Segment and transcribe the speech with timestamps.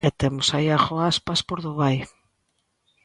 [0.07, 1.97] E temos a Iago Aspas por Dubai.